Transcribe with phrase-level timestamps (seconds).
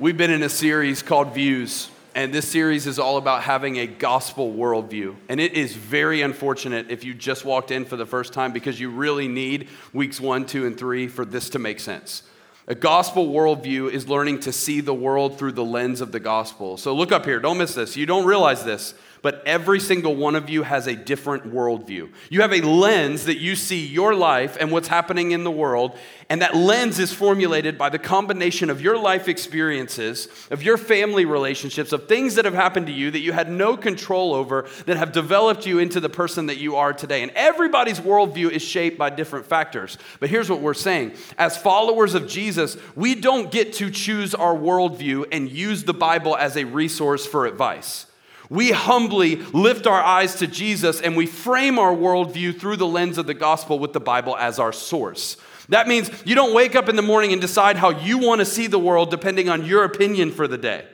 [0.00, 3.86] We've been in a series called Views, and this series is all about having a
[3.86, 5.14] gospel worldview.
[5.28, 8.80] And it is very unfortunate if you just walked in for the first time because
[8.80, 12.24] you really need weeks one, two, and three for this to make sense.
[12.66, 16.76] A gospel worldview is learning to see the world through the lens of the gospel.
[16.76, 17.96] So look up here, don't miss this.
[17.96, 22.12] You don't realize this but every single one of you has a different worldview.
[22.28, 25.96] You have a lens that you see your life and what's happening in the world,
[26.28, 31.24] and that lens is formulated by the combination of your life experiences, of your family
[31.24, 34.98] relationships, of things that have happened to you that you had no control over that
[34.98, 37.22] have developed you into the person that you are today.
[37.22, 39.96] And everybody's worldview is shaped by different factors.
[40.20, 44.54] But here's what we're saying as followers of Jesus, we don't get to choose our
[44.54, 48.04] worldview and use the Bible as a resource for advice.
[48.50, 53.18] We humbly lift our eyes to Jesus and we frame our worldview through the lens
[53.18, 55.36] of the gospel with the Bible as our source.
[55.70, 58.44] That means you don't wake up in the morning and decide how you want to
[58.44, 60.86] see the world depending on your opinion for the day.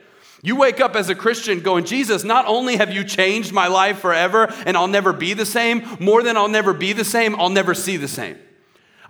[0.43, 3.99] You wake up as a Christian going, Jesus, not only have you changed my life
[3.99, 7.49] forever and I'll never be the same, more than I'll never be the same, I'll
[7.49, 8.37] never see the same.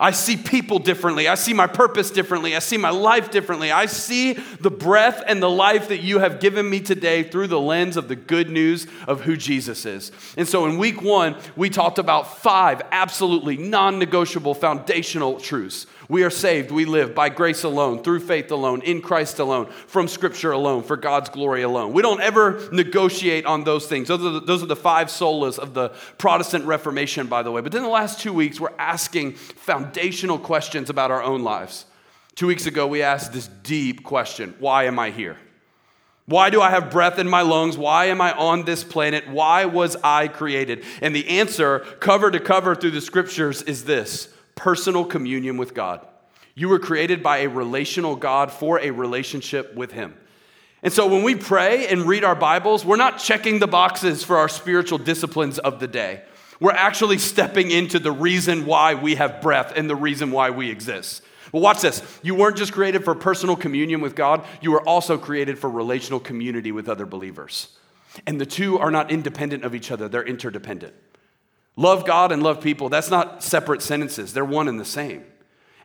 [0.01, 1.27] I see people differently.
[1.27, 2.55] I see my purpose differently.
[2.55, 3.71] I see my life differently.
[3.71, 7.59] I see the breath and the life that you have given me today through the
[7.59, 10.11] lens of the good news of who Jesus is.
[10.35, 15.85] And so in week one, we talked about five absolutely non negotiable foundational truths.
[16.11, 20.09] We are saved, we live by grace alone, through faith alone, in Christ alone, from
[20.09, 21.93] Scripture alone, for God's glory alone.
[21.93, 24.09] We don't ever negotiate on those things.
[24.09, 27.61] Those are the, those are the five solas of the Protestant Reformation, by the way.
[27.61, 31.85] But then the last two weeks, we're asking foundational questions about our own lives.
[32.35, 35.37] Two weeks ago, we asked this deep question Why am I here?
[36.25, 37.77] Why do I have breath in my lungs?
[37.77, 39.29] Why am I on this planet?
[39.29, 40.83] Why was I created?
[41.01, 46.05] And the answer, cover to cover through the scriptures, is this personal communion with God.
[46.55, 50.15] You were created by a relational God for a relationship with Him.
[50.83, 54.37] And so when we pray and read our Bibles, we're not checking the boxes for
[54.37, 56.23] our spiritual disciplines of the day.
[56.59, 60.69] We're actually stepping into the reason why we have breath and the reason why we
[60.69, 61.23] exist.
[61.51, 62.01] Well, watch this.
[62.23, 66.19] You weren't just created for personal communion with God, you were also created for relational
[66.19, 67.69] community with other believers.
[68.27, 70.93] And the two are not independent of each other, they're interdependent.
[71.75, 75.23] Love God and love people, that's not separate sentences, they're one and the same.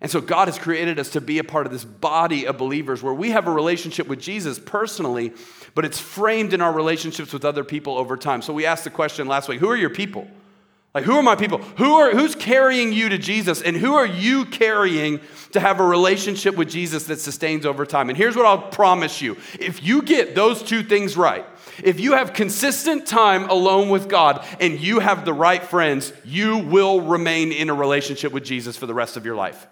[0.01, 3.03] And so God has created us to be a part of this body of believers
[3.03, 5.33] where we have a relationship with Jesus personally,
[5.75, 8.43] but it's framed in our relationships with other people over time.
[8.43, 10.29] So we asked the question last week who are your people?
[10.97, 11.59] Like, who are my people?
[11.77, 13.61] Who are, who's carrying you to Jesus?
[13.61, 15.21] And who are you carrying
[15.53, 18.09] to have a relationship with Jesus that sustains over time?
[18.09, 21.45] And here's what I'll promise you if you get those two things right,
[21.85, 26.57] if you have consistent time alone with God and you have the right friends, you
[26.61, 29.67] will remain in a relationship with Jesus for the rest of your life.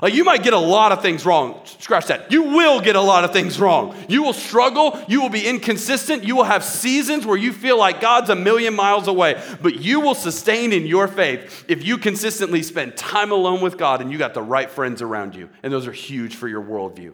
[0.00, 1.60] Like you might get a lot of things wrong.
[1.64, 2.32] Scratch that.
[2.32, 3.94] You will get a lot of things wrong.
[4.08, 4.98] You will struggle.
[5.08, 6.24] You will be inconsistent.
[6.24, 9.42] You will have seasons where you feel like God's a million miles away.
[9.60, 14.00] But you will sustain in your faith if you consistently spend time alone with God
[14.00, 15.50] and you got the right friends around you.
[15.62, 17.12] And those are huge for your worldview.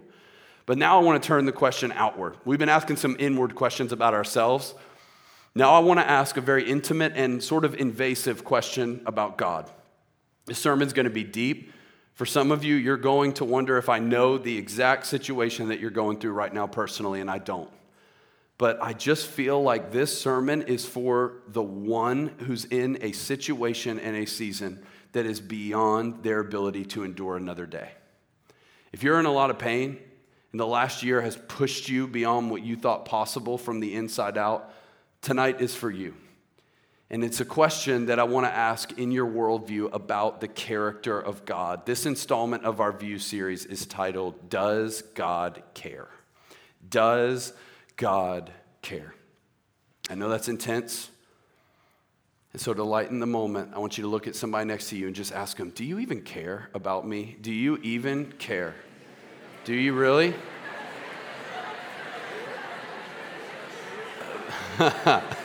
[0.65, 2.37] But now I want to turn the question outward.
[2.45, 4.75] We've been asking some inward questions about ourselves.
[5.55, 9.71] Now I want to ask a very intimate and sort of invasive question about God.
[10.45, 11.73] This sermon's going to be deep.
[12.17, 15.81] For some of you, you're going to wonder if I know the exact situation that
[15.81, 17.69] you're going through right now personally, and I don't.
[18.57, 24.01] But I just feel like this sermon is for the one who's in a situation
[24.01, 24.83] and a season
[25.13, 27.91] that is beyond their ability to endure another day.
[28.93, 29.99] If you're in a lot of pain,
[30.53, 34.39] and the last year has pushed you beyond what you thought possible from the inside
[34.39, 34.73] out,
[35.21, 36.15] tonight is for you.
[37.09, 41.21] And it's a question that I want to ask in your worldview about the character
[41.21, 41.87] of God.
[41.87, 46.09] This installment of our View series is titled, Does God Care?
[46.89, 47.53] Does
[47.97, 48.51] God
[48.83, 49.15] Care?
[50.11, 51.11] I know that's intense.
[52.53, 54.97] And so, to lighten the moment, I want you to look at somebody next to
[54.97, 57.37] you and just ask them, Do you even care about me?
[57.41, 58.75] Do you even care?
[59.65, 60.35] Do you really?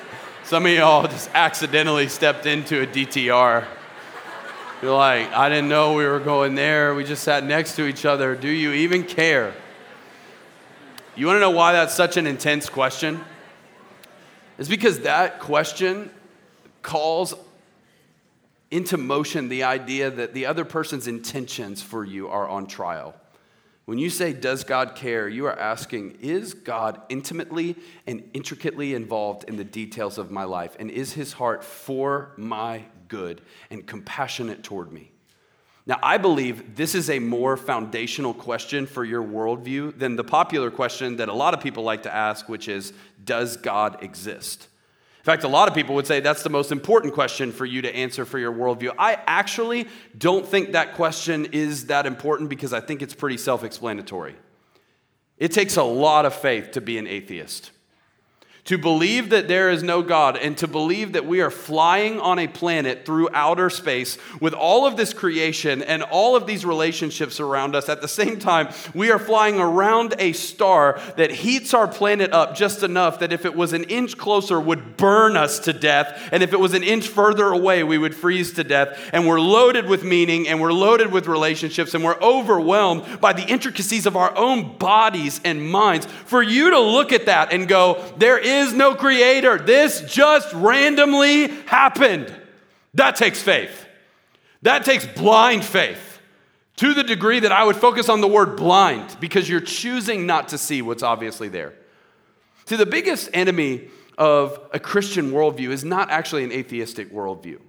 [0.52, 3.66] Some of y'all just accidentally stepped into a DTR.
[4.82, 6.94] You're like, I didn't know we were going there.
[6.94, 8.36] We just sat next to each other.
[8.36, 9.54] Do you even care?
[11.16, 13.22] You want to know why that's such an intense question?
[14.58, 16.12] It's because that question
[16.82, 17.34] calls
[18.72, 23.16] into motion the idea that the other person's intentions for you are on trial.
[23.86, 25.28] When you say, Does God care?
[25.28, 27.76] you are asking, Is God intimately
[28.06, 30.76] and intricately involved in the details of my life?
[30.80, 35.12] And is his heart for my good and compassionate toward me?
[35.88, 40.70] Now, I believe this is a more foundational question for your worldview than the popular
[40.70, 42.94] question that a lot of people like to ask, which is
[43.24, 44.68] Does God exist?
[45.22, 47.84] In fact, a lot of people would say that's the most important question for you
[47.84, 48.92] to answer for your worldview.
[48.98, 49.88] I actually
[50.18, 54.36] don't think that question is that important because I think it's pretty self explanatory.
[55.38, 57.70] It takes a lot of faith to be an atheist
[58.66, 62.38] to believe that there is no God and to believe that we are flying on
[62.38, 67.40] a planet through outer space with all of this creation and all of these relationships
[67.40, 71.88] around us at the same time, we are flying around a star that heats our
[71.88, 75.74] planet up just enough that if it was an inch closer would burn us to
[75.74, 79.28] death and if it was an inch further away we would freeze to death and
[79.28, 84.06] we're loaded with meaning and we're loaded with relationships and we're overwhelmed by the intricacies
[84.06, 86.06] of our own bodies and minds.
[86.06, 89.58] For you to look at that and go there is is no creator.
[89.58, 92.34] This just randomly happened.
[92.94, 93.86] That takes faith.
[94.62, 96.20] That takes blind faith
[96.78, 100.50] to the degree that I would focus on the word blind because you're choosing not
[100.50, 101.74] to see what's obviously there.
[102.66, 107.60] See, the biggest enemy of a Christian worldview is not actually an atheistic worldview.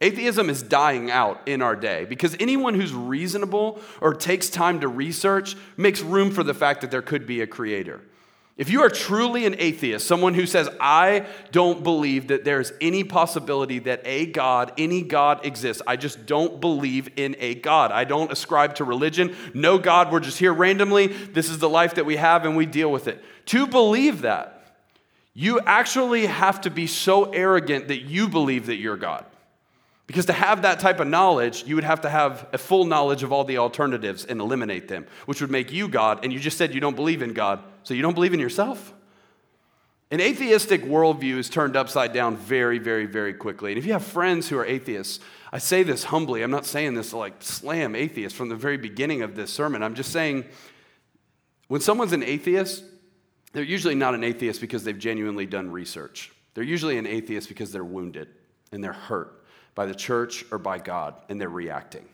[0.00, 4.88] Atheism is dying out in our day because anyone who's reasonable or takes time to
[4.88, 8.00] research makes room for the fact that there could be a creator.
[8.56, 13.02] If you are truly an atheist, someone who says, I don't believe that there's any
[13.02, 17.90] possibility that a God, any God exists, I just don't believe in a God.
[17.90, 19.34] I don't ascribe to religion.
[19.54, 21.08] No God, we're just here randomly.
[21.08, 23.24] This is the life that we have and we deal with it.
[23.46, 24.52] To believe that,
[25.34, 29.26] you actually have to be so arrogant that you believe that you're God.
[30.06, 33.22] Because to have that type of knowledge, you would have to have a full knowledge
[33.22, 36.22] of all the alternatives and eliminate them, which would make you God.
[36.22, 38.92] And you just said you don't believe in God, so you don't believe in yourself?
[40.10, 43.72] An atheistic worldview is turned upside down very, very, very quickly.
[43.72, 45.20] And if you have friends who are atheists,
[45.50, 46.42] I say this humbly.
[46.42, 49.82] I'm not saying this like slam atheists from the very beginning of this sermon.
[49.82, 50.44] I'm just saying
[51.68, 52.84] when someone's an atheist,
[53.54, 56.30] they're usually not an atheist because they've genuinely done research.
[56.52, 58.28] They're usually an atheist because they're wounded
[58.70, 59.43] and they're hurt
[59.74, 62.04] by the church or by God, and they're reacting.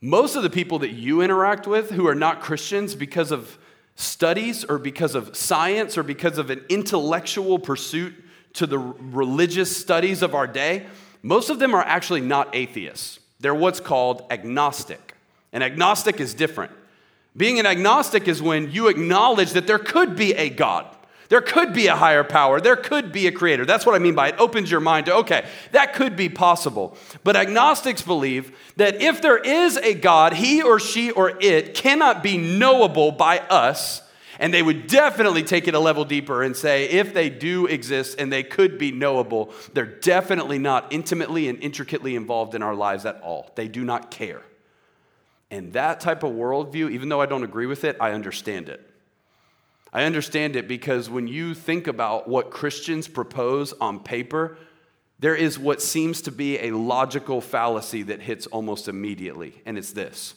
[0.00, 3.58] Most of the people that you interact with who are not Christians because of
[3.96, 8.14] studies or because of science or because of an intellectual pursuit
[8.54, 10.86] to the religious studies of our day,
[11.22, 13.18] most of them are actually not atheists.
[13.40, 15.14] They're what's called agnostic.
[15.52, 16.72] And agnostic is different.
[17.36, 20.86] Being an agnostic is when you acknowledge that there could be a God.
[21.28, 22.60] There could be a higher power.
[22.60, 23.66] There could be a creator.
[23.66, 26.96] That's what I mean by it opens your mind to, okay, that could be possible.
[27.22, 32.22] But agnostics believe that if there is a God, he or she or it cannot
[32.22, 34.02] be knowable by us.
[34.40, 38.20] And they would definitely take it a level deeper and say, if they do exist
[38.20, 43.04] and they could be knowable, they're definitely not intimately and intricately involved in our lives
[43.04, 43.50] at all.
[43.56, 44.42] They do not care.
[45.50, 48.87] And that type of worldview, even though I don't agree with it, I understand it.
[49.92, 54.58] I understand it because when you think about what Christians propose on paper,
[55.18, 59.92] there is what seems to be a logical fallacy that hits almost immediately, and it's
[59.92, 60.34] this.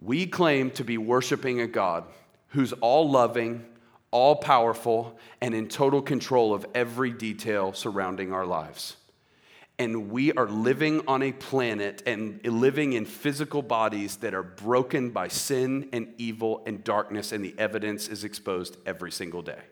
[0.00, 2.04] We claim to be worshiping a God
[2.48, 3.64] who's all loving,
[4.10, 8.96] all powerful, and in total control of every detail surrounding our lives
[9.80, 15.08] and we are living on a planet and living in physical bodies that are broken
[15.08, 19.62] by sin and evil and darkness, and the evidence is exposed every single day.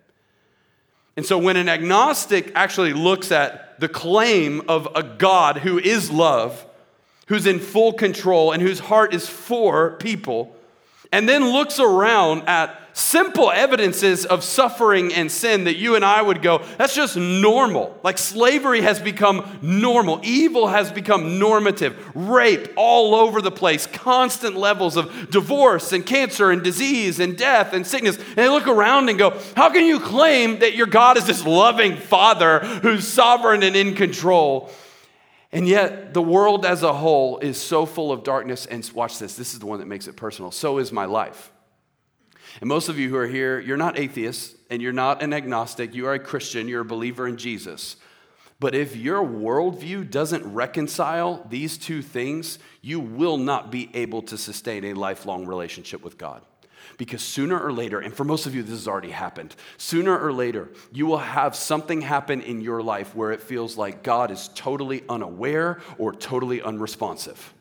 [1.18, 6.10] And so, when an agnostic actually looks at the claim of a God who is
[6.10, 6.64] love,
[7.26, 10.56] who's in full control, and whose heart is for people,
[11.12, 16.20] and then looks around at simple evidences of suffering and sin that you and I
[16.20, 17.98] would go, that's just normal.
[18.02, 24.56] Like slavery has become normal, evil has become normative, rape all over the place, constant
[24.56, 28.16] levels of divorce and cancer and disease and death and sickness.
[28.16, 31.46] And they look around and go, how can you claim that your God is this
[31.46, 34.70] loving Father who's sovereign and in control?
[35.52, 38.66] And yet, the world as a whole is so full of darkness.
[38.66, 40.50] And watch this, this is the one that makes it personal.
[40.50, 41.52] So is my life.
[42.60, 45.94] And most of you who are here, you're not atheists and you're not an agnostic.
[45.94, 47.96] You are a Christian, you're a believer in Jesus.
[48.60, 54.36] But if your worldview doesn't reconcile these two things, you will not be able to
[54.36, 56.42] sustain a lifelong relationship with God.
[56.96, 60.32] Because sooner or later, and for most of you, this has already happened, sooner or
[60.32, 64.50] later, you will have something happen in your life where it feels like God is
[64.54, 67.54] totally unaware or totally unresponsive.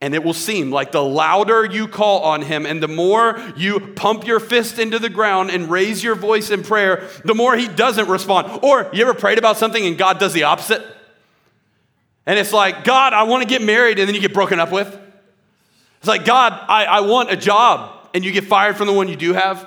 [0.00, 3.80] And it will seem like the louder you call on him and the more you
[3.80, 7.68] pump your fist into the ground and raise your voice in prayer, the more he
[7.68, 8.64] doesn't respond.
[8.64, 10.82] Or you ever prayed about something and God does the opposite?
[12.26, 14.70] And it's like, God, I want to get married, and then you get broken up
[14.70, 14.86] with.
[15.98, 19.08] It's like, God, I, I want a job, and you get fired from the one
[19.08, 19.66] you do have.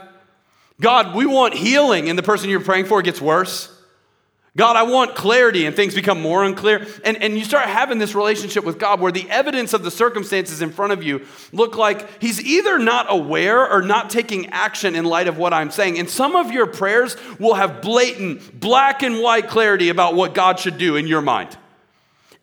[0.80, 3.73] God, we want healing, and the person you're praying for gets worse.
[4.56, 6.86] God, I want clarity, and things become more unclear.
[7.04, 10.62] And, and you start having this relationship with God where the evidence of the circumstances
[10.62, 15.06] in front of you look like He's either not aware or not taking action in
[15.06, 15.98] light of what I'm saying.
[15.98, 20.60] And some of your prayers will have blatant, black and white clarity about what God
[20.60, 21.58] should do in your mind.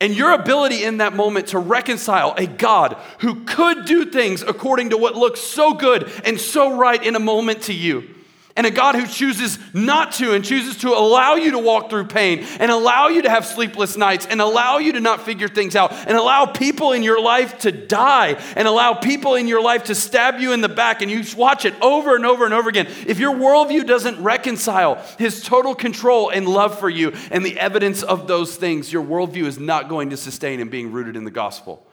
[0.01, 4.89] And your ability in that moment to reconcile a God who could do things according
[4.89, 8.09] to what looks so good and so right in a moment to you
[8.55, 12.05] and a God who chooses not to and chooses to allow you to walk through
[12.05, 15.75] pain and allow you to have sleepless nights and allow you to not figure things
[15.75, 19.85] out and allow people in your life to die and allow people in your life
[19.85, 22.69] to stab you in the back and you watch it over and over and over
[22.69, 22.87] again.
[23.07, 28.03] If your worldview doesn't reconcile his total control and love for you and the evidence
[28.03, 31.31] of those things, your worldview is not going to sustain in being rooted in the
[31.31, 31.85] gospel.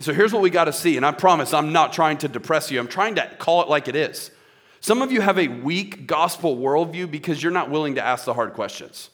[0.00, 2.70] So here's what we got to see, and I promise I'm not trying to depress
[2.70, 4.30] you, I'm trying to call it like it is.
[4.80, 8.34] Some of you have a weak gospel worldview because you're not willing to ask the
[8.34, 9.10] hard questions.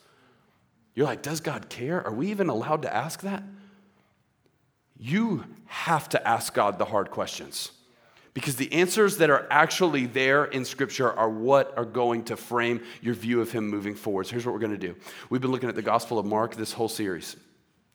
[0.94, 2.04] You're like, does God care?
[2.06, 3.42] Are we even allowed to ask that?
[4.97, 7.73] You have to ask God the hard questions
[8.33, 12.83] because the answers that are actually there in Scripture are what are going to frame
[13.00, 14.26] your view of Him moving forward.
[14.26, 14.94] So here's what we're going to do.
[15.30, 17.37] We've been looking at the Gospel of Mark this whole series.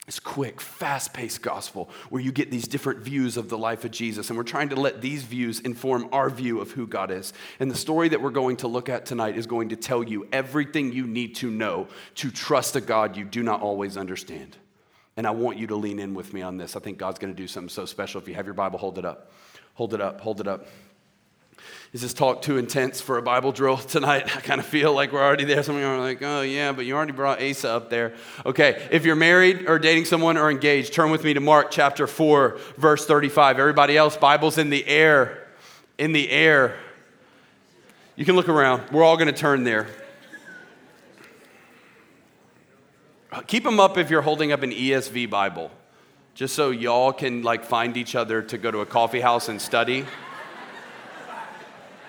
[0.09, 3.91] It's quick, fast paced gospel where you get these different views of the life of
[3.91, 4.31] Jesus.
[4.31, 7.31] And we're trying to let these views inform our view of who God is.
[7.59, 10.27] And the story that we're going to look at tonight is going to tell you
[10.31, 14.57] everything you need to know to trust a God you do not always understand.
[15.15, 16.75] And I want you to lean in with me on this.
[16.75, 18.19] I think God's going to do something so special.
[18.19, 19.31] If you have your Bible, hold it up.
[19.75, 20.21] Hold it up.
[20.21, 20.65] Hold it up.
[21.91, 24.35] Is this talk too intense for a Bible drill tonight?
[24.35, 25.63] I kind of feel like we're already there.
[25.63, 28.13] Some of you are like, oh, yeah, but you already brought Asa up there.
[28.45, 32.05] Okay, if you're married or dating someone or engaged, turn with me to Mark chapter
[32.05, 33.59] 4, verse 35.
[33.59, 35.47] Everybody else, Bible's in the air.
[35.97, 36.77] In the air.
[38.15, 38.91] You can look around.
[38.91, 39.87] We're all going to turn there.
[43.47, 45.71] Keep them up if you're holding up an ESV Bible,
[46.33, 49.61] just so y'all can like find each other to go to a coffee house and
[49.61, 50.05] study.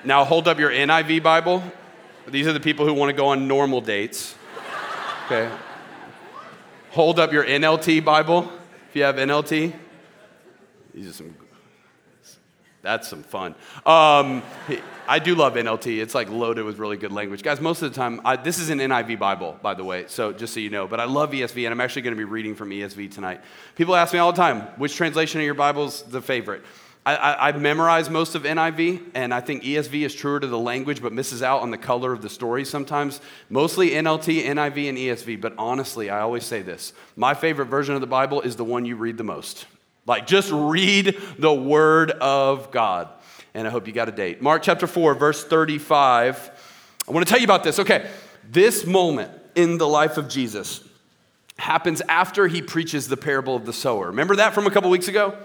[0.04, 1.62] Now hold up your NIV Bible.
[2.26, 4.34] These are the people who want to go on normal dates.
[5.26, 5.50] Okay.
[6.90, 8.50] Hold up your NLT Bible
[8.88, 9.74] if you have NLT.
[10.94, 11.34] These are some.
[12.82, 13.54] That's some fun.
[13.84, 14.42] Um,
[15.06, 16.00] I do love NLT.
[16.00, 17.42] It's like loaded with really good language.
[17.42, 20.32] Guys, most of the time, I, this is an NIV Bible, by the way, so
[20.32, 20.88] just so you know.
[20.88, 23.42] But I love ESV, and I'm actually going to be reading from ESV tonight.
[23.74, 26.62] People ask me all the time, which translation of your Bible's the favorite?
[27.06, 31.00] I, have memorized most of NIV, and I think ESV is truer to the language
[31.00, 33.22] but misses out on the color of the story sometimes.
[33.48, 38.02] Mostly NLT, NIV, and ESV, but honestly, I always say this my favorite version of
[38.02, 39.66] the Bible is the one you read the most.
[40.06, 43.08] Like, just read the Word of God.
[43.54, 44.42] And I hope you got a date.
[44.42, 46.50] Mark chapter 4, verse 35.
[47.08, 47.78] I want to tell you about this.
[47.78, 48.08] Okay,
[48.48, 50.84] this moment in the life of Jesus
[51.56, 54.08] happens after he preaches the parable of the sower.
[54.08, 55.36] Remember that from a couple weeks ago?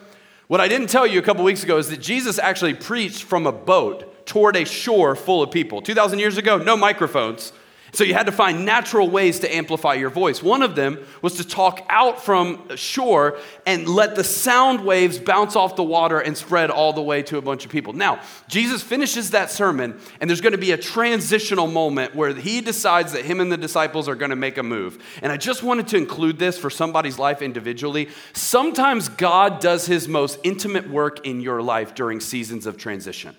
[0.48, 3.48] What I didn't tell you a couple weeks ago is that Jesus actually preached from
[3.48, 5.82] a boat toward a shore full of people.
[5.82, 7.52] 2,000 years ago, no microphones.
[7.96, 10.44] So you had to find natural ways to amplify your voice.
[10.44, 15.56] One of them was to talk out from shore and let the sound waves bounce
[15.56, 17.94] off the water and spread all the way to a bunch of people.
[17.94, 22.60] Now, Jesus finishes that sermon, and there's going to be a transitional moment where he
[22.60, 25.02] decides that him and the disciples are going to make a move.
[25.22, 28.10] And I just wanted to include this for somebody's life individually.
[28.34, 33.38] Sometimes God does his most intimate work in your life during seasons of transition.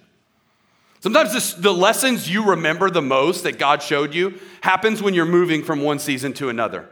[1.06, 5.24] Sometimes this, the lessons you remember the most that God showed you happens when you're
[5.24, 6.88] moving from one season to another.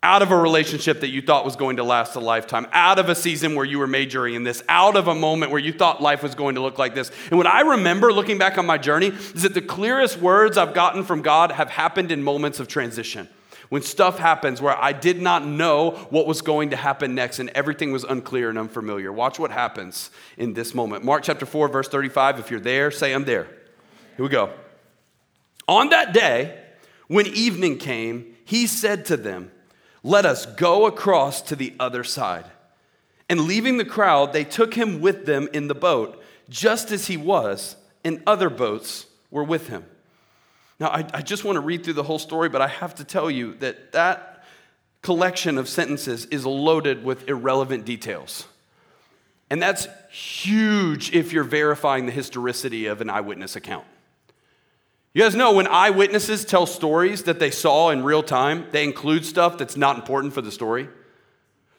[0.00, 3.08] Out of a relationship that you thought was going to last a lifetime, out of
[3.08, 6.00] a season where you were majoring in this, out of a moment where you thought
[6.00, 7.10] life was going to look like this.
[7.28, 10.72] And what I remember looking back on my journey is that the clearest words I've
[10.72, 13.28] gotten from God have happened in moments of transition
[13.68, 17.50] when stuff happens where I did not know what was going to happen next and
[17.50, 19.12] everything was unclear and unfamiliar.
[19.12, 21.04] Watch what happens in this moment.
[21.04, 22.38] Mark chapter 4, verse 35.
[22.38, 23.44] If you're there, say, I'm there.
[24.16, 24.52] Here we go.
[25.68, 26.58] On that day,
[27.08, 29.50] when evening came, he said to them,
[30.02, 32.46] Let us go across to the other side.
[33.28, 37.16] And leaving the crowd, they took him with them in the boat, just as he
[37.16, 39.84] was, and other boats were with him.
[40.78, 43.04] Now, I, I just want to read through the whole story, but I have to
[43.04, 44.44] tell you that that
[45.02, 48.46] collection of sentences is loaded with irrelevant details.
[49.48, 53.86] And that's huge if you're verifying the historicity of an eyewitness account.
[55.14, 59.24] You guys know when eyewitnesses tell stories that they saw in real time, they include
[59.24, 60.88] stuff that's not important for the story.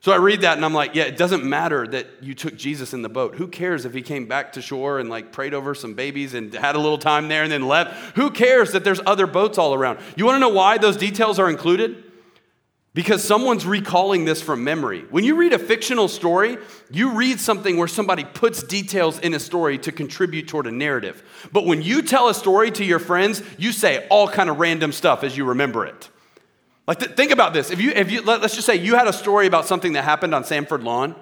[0.07, 2.93] So I read that and I'm like, yeah, it doesn't matter that you took Jesus
[2.93, 3.35] in the boat.
[3.35, 6.53] Who cares if he came back to shore and like prayed over some babies and
[6.53, 8.15] had a little time there and then left?
[8.15, 9.99] Who cares that there's other boats all around?
[10.15, 12.05] You want to know why those details are included?
[12.93, 15.01] Because someone's recalling this from memory.
[15.09, 16.57] When you read a fictional story,
[16.89, 21.21] you read something where somebody puts details in a story to contribute toward a narrative.
[21.51, 24.93] But when you tell a story to your friends, you say all kind of random
[24.93, 26.09] stuff as you remember it.
[26.87, 27.69] Like, th- think about this.
[27.69, 30.03] If you, if you, let, us just say you had a story about something that
[30.03, 31.15] happened on Sanford Lawn,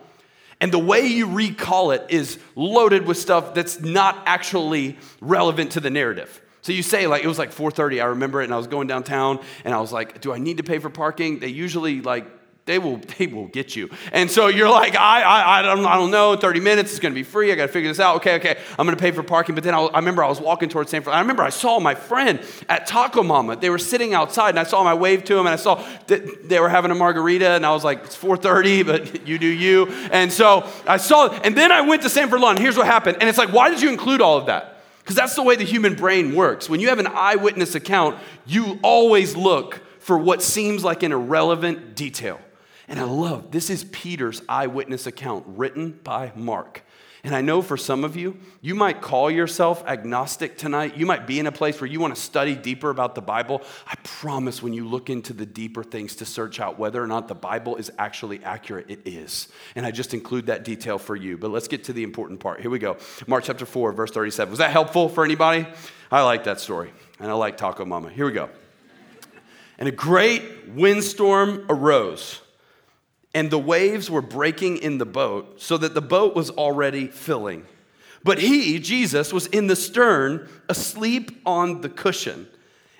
[0.61, 5.79] and the way you recall it is loaded with stuff that's not actually relevant to
[5.79, 6.41] the narrative.
[6.61, 8.01] So you say like it was like 4:30.
[8.01, 10.57] I remember it, and I was going downtown, and I was like, "Do I need
[10.57, 12.25] to pay for parking?" They usually like
[12.65, 13.89] they will they will get you.
[14.11, 16.35] And so you're like, I I, I don't I don't know.
[16.35, 17.51] 30 minutes it's to be free.
[17.51, 18.17] I got to figure this out.
[18.17, 18.57] Okay, okay.
[18.77, 19.55] I'm to pay for parking.
[19.55, 21.17] But then I, I remember I was walking towards San Francisco.
[21.17, 23.55] I remember I saw my friend at Taco Mama.
[23.55, 26.47] They were sitting outside, and I saw my wave to him and I saw that
[26.47, 29.87] they were having a margarita, and I was like, it's 4:30, but you do you.
[30.11, 32.57] And so I saw, and then I went to Sanford Lawn.
[32.57, 34.71] Here's what happened, and it's like, why did you include all of that?
[34.99, 36.67] Because that's the way the human brain works.
[36.67, 38.17] When you have an eyewitness account,
[38.47, 42.39] you always look for what seems like an irrelevant detail.
[42.87, 46.83] And I love this is Peter's eyewitness account written by Mark.
[47.25, 50.95] And I know for some of you, you might call yourself agnostic tonight.
[50.95, 53.63] You might be in a place where you want to study deeper about the Bible.
[53.87, 57.27] I promise when you look into the deeper things to search out whether or not
[57.27, 59.47] the Bible is actually accurate, it is.
[59.75, 61.35] And I just include that detail for you.
[61.35, 62.61] But let's get to the important part.
[62.61, 62.97] Here we go.
[63.25, 64.51] Mark chapter 4, verse 37.
[64.51, 65.65] Was that helpful for anybody?
[66.11, 66.93] I like that story.
[67.19, 68.11] And I like Taco Mama.
[68.11, 68.51] Here we go.
[69.79, 70.43] And a great
[70.75, 72.41] windstorm arose
[73.35, 77.65] and the waves were breaking in the boat so that the boat was already filling.
[78.23, 82.47] But he, Jesus, was in the stern, asleep on the cushion.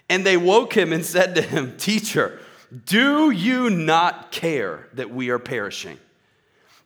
[0.10, 2.38] And they woke him and said to him, Teacher,
[2.86, 5.98] do you not care that we are perishing?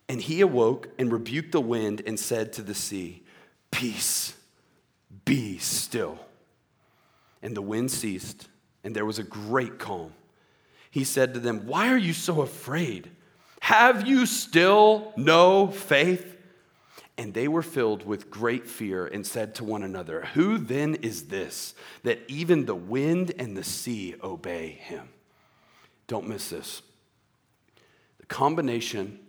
[0.08, 3.24] And he awoke and rebuked the wind and said to the sea,
[3.72, 4.36] Peace,
[5.26, 6.20] be still.
[7.42, 8.48] And the wind ceased,
[8.84, 10.14] and there was a great calm.
[10.92, 13.10] He said to them, Why are you so afraid?
[13.70, 16.38] Have you still no faith?
[17.20, 21.26] And they were filled with great fear and said to one another, Who then is
[21.26, 25.10] this that even the wind and the sea obey him?
[26.08, 26.82] Don't miss this.
[28.18, 29.20] The combination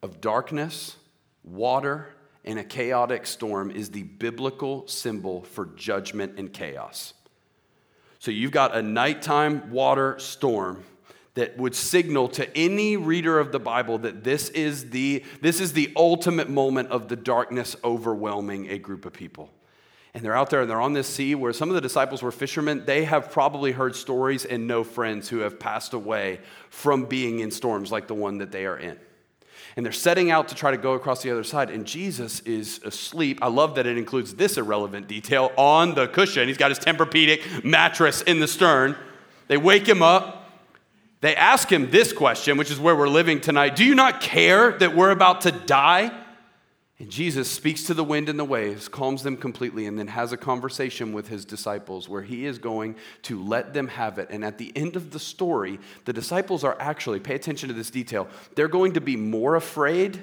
[0.00, 0.94] of darkness,
[1.42, 7.14] water, and a chaotic storm is the biblical symbol for judgment and chaos.
[8.20, 10.84] So you've got a nighttime water storm
[11.38, 15.72] that would signal to any reader of the Bible that this is the, this is
[15.72, 19.48] the ultimate moment of the darkness overwhelming a group of people.
[20.14, 22.32] And they're out there and they're on this sea where some of the disciples were
[22.32, 22.82] fishermen.
[22.86, 27.52] They have probably heard stories and know friends who have passed away from being in
[27.52, 28.98] storms like the one that they are in.
[29.76, 32.80] And they're setting out to try to go across the other side, and Jesus is
[32.84, 33.38] asleep.
[33.42, 36.48] I love that it includes this irrelevant detail on the cushion.
[36.48, 38.96] He's got his Tempur-Pedic mattress in the stern.
[39.46, 40.37] They wake him up.
[41.20, 44.72] They ask him this question, which is where we're living tonight Do you not care
[44.78, 46.12] that we're about to die?
[47.00, 50.32] And Jesus speaks to the wind and the waves, calms them completely, and then has
[50.32, 54.30] a conversation with his disciples where he is going to let them have it.
[54.30, 57.90] And at the end of the story, the disciples are actually, pay attention to this
[57.90, 58.26] detail,
[58.56, 60.20] they're going to be more afraid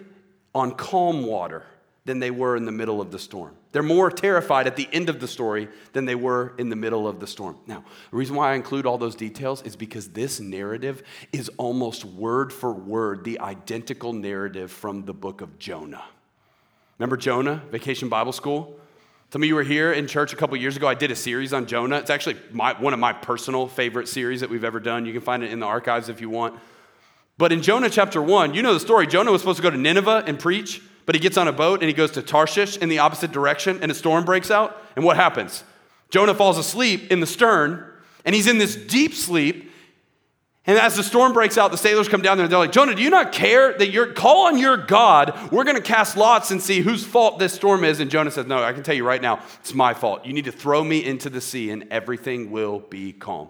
[0.53, 1.63] on calm water
[2.05, 3.55] than they were in the middle of the storm.
[3.71, 7.07] They're more terrified at the end of the story than they were in the middle
[7.07, 7.57] of the storm.
[7.65, 11.01] Now, the reason why I include all those details is because this narrative
[11.33, 16.03] is almost word for word the identical narrative from the book of Jonah.
[16.99, 18.79] Remember Jonah, Vacation Bible School?
[19.31, 20.87] Some of you were here in church a couple years ago.
[20.87, 21.97] I did a series on Jonah.
[21.97, 25.05] It's actually my, one of my personal favorite series that we've ever done.
[25.07, 26.57] You can find it in the archives if you want.
[27.37, 29.07] But in Jonah chapter 1, you know the story.
[29.07, 30.81] Jonah was supposed to go to Nineveh and preach.
[31.05, 33.79] But he gets on a boat and he goes to Tarshish in the opposite direction,
[33.81, 34.81] and a storm breaks out.
[34.95, 35.63] And what happens?
[36.09, 37.85] Jonah falls asleep in the stern,
[38.23, 39.71] and he's in this deep sleep.
[40.67, 42.95] And as the storm breaks out, the sailors come down there and they're like, Jonah,
[42.95, 45.51] do you not care that you're call on your God?
[45.51, 47.99] We're going to cast lots and see whose fault this storm is.
[47.99, 50.25] And Jonah says, No, I can tell you right now, it's my fault.
[50.25, 53.49] You need to throw me into the sea and everything will be calm.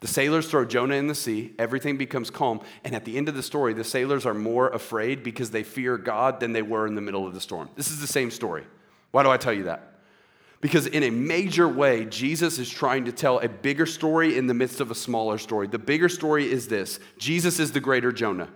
[0.00, 3.34] The sailors throw Jonah in the sea, everything becomes calm, and at the end of
[3.34, 6.94] the story, the sailors are more afraid because they fear God than they were in
[6.94, 7.68] the middle of the storm.
[7.74, 8.64] This is the same story.
[9.10, 9.94] Why do I tell you that?
[10.60, 14.54] Because in a major way, Jesus is trying to tell a bigger story in the
[14.54, 15.66] midst of a smaller story.
[15.66, 18.48] The bigger story is this Jesus is the greater Jonah.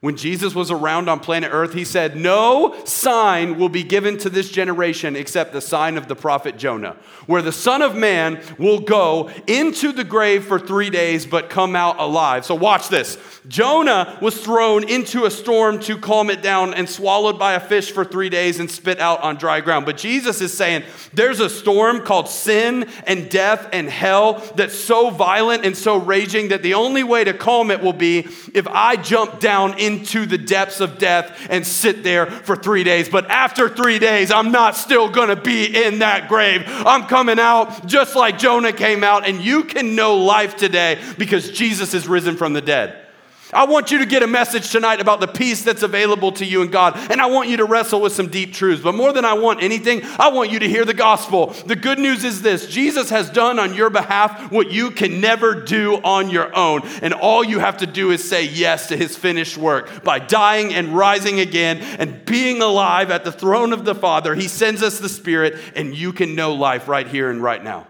[0.00, 4.28] When Jesus was around on planet Earth, he said, No sign will be given to
[4.28, 8.80] this generation except the sign of the prophet Jonah, where the Son of Man will
[8.80, 12.44] go into the grave for three days but come out alive.
[12.44, 13.16] So, watch this.
[13.48, 17.90] Jonah was thrown into a storm to calm it down and swallowed by a fish
[17.90, 19.86] for three days and spit out on dry ground.
[19.86, 25.08] But Jesus is saying, There's a storm called sin and death and hell that's so
[25.08, 28.96] violent and so raging that the only way to calm it will be if I
[28.96, 29.95] jump down into
[30.26, 33.08] the depths of death and sit there for three days.
[33.08, 36.64] But after three days, I'm not still gonna be in that grave.
[36.66, 41.50] I'm coming out just like Jonah came out, and you can know life today because
[41.50, 43.05] Jesus is risen from the dead.
[43.52, 46.62] I want you to get a message tonight about the peace that's available to you
[46.62, 46.96] in God.
[47.10, 48.82] And I want you to wrestle with some deep truths.
[48.82, 51.48] But more than I want anything, I want you to hear the gospel.
[51.66, 55.54] The good news is this Jesus has done on your behalf what you can never
[55.54, 56.82] do on your own.
[57.02, 60.02] And all you have to do is say yes to his finished work.
[60.02, 64.48] By dying and rising again and being alive at the throne of the Father, he
[64.48, 67.86] sends us the Spirit, and you can know life right here and right now.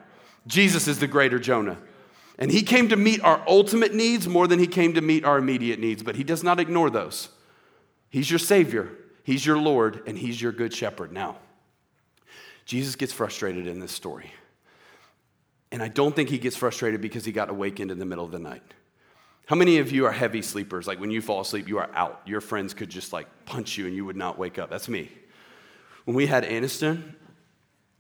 [0.47, 1.79] Jesus is the greater Jonah.
[2.38, 5.38] And he came to meet our ultimate needs more than he came to meet our
[5.38, 7.31] immediate needs, but he does not ignore those.
[8.11, 8.90] He's your Savior,
[9.22, 11.12] He's your Lord, and He's your Good Shepherd.
[11.12, 11.37] Now,
[12.64, 14.33] Jesus gets frustrated in this story.
[15.72, 18.31] And I don't think he gets frustrated because he got awakened in the middle of
[18.31, 18.62] the night.
[19.46, 20.87] How many of you are heavy sleepers?
[20.87, 22.22] Like when you fall asleep, you are out.
[22.25, 24.70] Your friends could just like punch you and you would not wake up.
[24.70, 25.11] That's me.
[26.05, 27.14] When we had Aniston,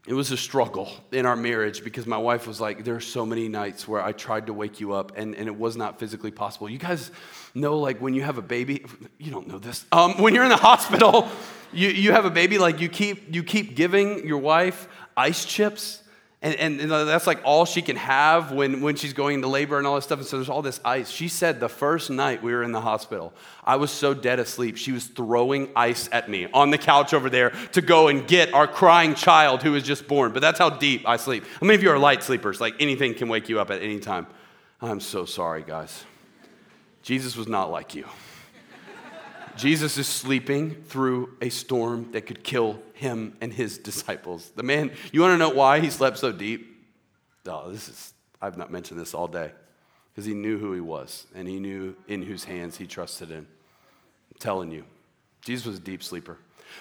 [0.06, 3.26] it was a struggle in our marriage because my wife was like, there are so
[3.26, 6.30] many nights where I tried to wake you up and, and it was not physically
[6.30, 6.70] possible.
[6.70, 7.10] You guys
[7.54, 8.84] know, like, when you have a baby,
[9.18, 9.84] you don't know this.
[9.90, 11.28] Um, when you're in the hospital,
[11.72, 16.02] you, you have a baby, like, you keep, you keep giving your wife ice chips
[16.42, 19.78] and, and, and, that's like all she can have when, when she's going into labor
[19.78, 20.18] and all this stuff.
[20.18, 21.10] And so there's all this ice.
[21.10, 23.32] She said the first night we were in the hospital,
[23.64, 24.76] I was so dead asleep.
[24.76, 28.52] She was throwing ice at me on the couch over there to go and get
[28.52, 30.32] our crying child who was just born.
[30.32, 31.44] But that's how deep I sleep.
[31.58, 32.60] How many of you are light sleepers?
[32.60, 34.26] Like anything can wake you up at any time.
[34.82, 36.04] I'm so sorry, guys.
[37.02, 38.04] Jesus was not like you.
[39.56, 44.50] Jesus is sleeping through a storm that could kill him and his disciples.
[44.56, 46.84] The man, you want to know why he slept so deep?
[47.46, 49.52] Oh, this is, I've not mentioned this all day.
[50.12, 53.38] Because he knew who he was and he knew in whose hands he trusted in.
[53.38, 54.84] I'm telling you,
[55.42, 56.38] Jesus was a deep sleeper.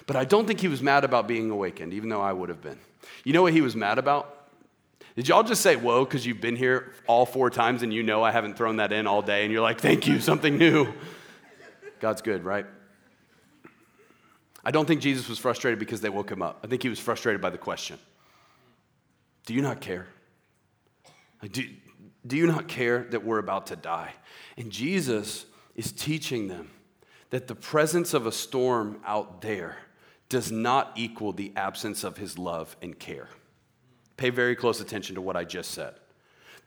[0.08, 2.62] But I don't think he was mad about being awakened, even though I would have
[2.62, 2.80] been.
[3.24, 4.32] You know what he was mad about?
[5.16, 8.24] Did y'all just say, whoa, because you've been here all four times and you know
[8.24, 10.94] I haven't thrown that in all day and you're like, thank you, something new?
[12.06, 12.68] God's good, right?
[14.64, 16.60] I don't think Jesus was frustrated because they woke him up.
[16.64, 17.98] I think he was frustrated by the question
[19.48, 20.06] Do you not care?
[21.52, 21.68] Do,
[22.28, 24.14] do you not care that we're about to die?
[24.56, 26.70] And Jesus is teaching them
[27.32, 29.78] that the presence of a storm out there
[30.30, 33.30] does not equal the absence of his love and care.
[34.16, 35.96] Pay very close attention to what I just said.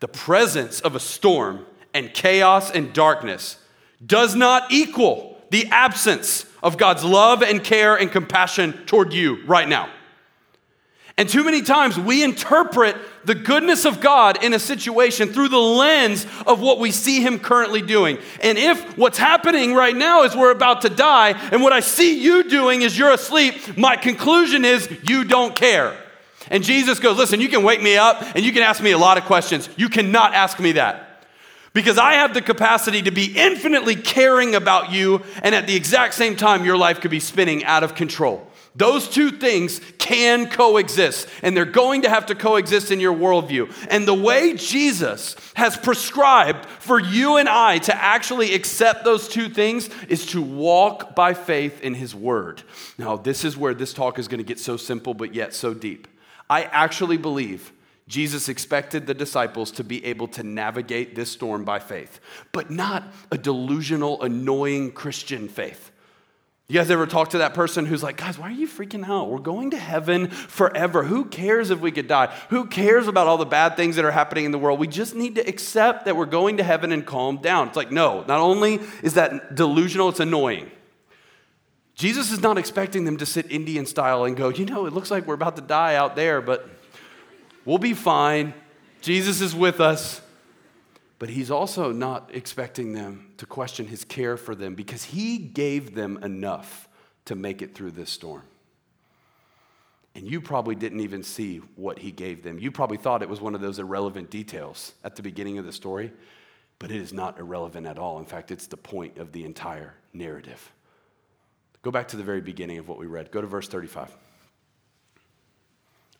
[0.00, 3.58] The presence of a storm and chaos and darkness
[4.04, 9.68] does not equal the absence of God's love and care and compassion toward you right
[9.68, 9.88] now.
[11.16, 15.58] And too many times we interpret the goodness of God in a situation through the
[15.58, 18.18] lens of what we see Him currently doing.
[18.40, 22.22] And if what's happening right now is we're about to die, and what I see
[22.22, 25.96] you doing is you're asleep, my conclusion is you don't care.
[26.52, 28.98] And Jesus goes, Listen, you can wake me up and you can ask me a
[28.98, 29.68] lot of questions.
[29.76, 31.07] You cannot ask me that
[31.72, 36.14] because I have the capacity to be infinitely caring about you, and at the exact
[36.14, 38.46] same time, your life could be spinning out of control.
[38.74, 43.72] Those two things can coexist, and they're going to have to coexist in your worldview.
[43.90, 49.48] And the way Jesus has prescribed for you and I to actually accept those two
[49.48, 52.62] things is to walk by faith in His Word.
[52.98, 55.74] Now, this is where this talk is going to get so simple, but yet so
[55.74, 56.06] deep.
[56.48, 57.72] I actually believe
[58.08, 62.20] Jesus expected the disciples to be able to navigate this storm by faith,
[62.52, 65.92] but not a delusional, annoying Christian faith.
[66.68, 69.30] You guys ever talk to that person who's like, guys, why are you freaking out?
[69.30, 71.02] We're going to heaven forever.
[71.02, 72.26] Who cares if we could die?
[72.50, 74.78] Who cares about all the bad things that are happening in the world?
[74.78, 77.68] We just need to accept that we're going to heaven and calm down.
[77.68, 80.70] It's like, no, not only is that delusional, it's annoying.
[81.94, 85.10] Jesus is not expecting them to sit Indian style and go, you know, it looks
[85.10, 86.68] like we're about to die out there, but
[87.68, 88.54] We'll be fine.
[89.02, 90.22] Jesus is with us.
[91.18, 95.94] But he's also not expecting them to question his care for them because he gave
[95.94, 96.88] them enough
[97.26, 98.44] to make it through this storm.
[100.14, 102.58] And you probably didn't even see what he gave them.
[102.58, 105.72] You probably thought it was one of those irrelevant details at the beginning of the
[105.72, 106.10] story.
[106.78, 108.18] but it is not irrelevant at all.
[108.18, 110.72] In fact, it's the point of the entire narrative.
[111.82, 113.30] Go back to the very beginning of what we read.
[113.30, 114.16] Go to verse 35.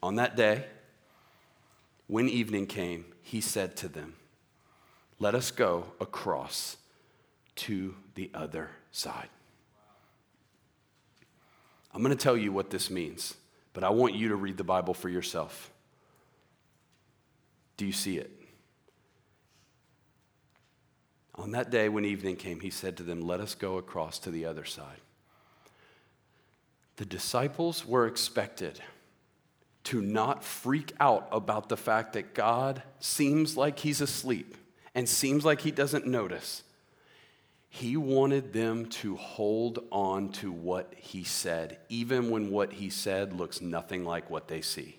[0.03, 0.67] On that day,
[2.09, 4.15] when evening came, he said to them,
[5.21, 6.79] Let us go across
[7.57, 9.29] to the other side.
[11.95, 13.35] I'm going to tell you what this means,
[13.73, 15.71] but I want you to read the Bible for yourself.
[17.77, 18.31] Do you see it?
[21.35, 24.31] On that day when evening came, he said to them, Let us go across to
[24.31, 25.01] the other side.
[26.97, 28.81] The disciples were expected
[29.89, 34.55] to not freak out about the fact that God seems like he's asleep
[34.95, 36.63] and seems like he doesn't notice.
[37.71, 43.33] He wanted them to hold on to what he said, even when what he said
[43.33, 44.99] looks nothing like what they see.